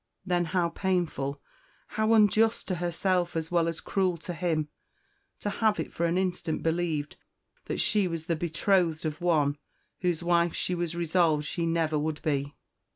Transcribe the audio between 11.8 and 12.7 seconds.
would be!